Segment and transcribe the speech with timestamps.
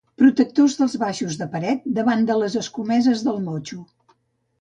[0.19, 3.79] Protectors de baixos de paret davant de les escomeses del motxo.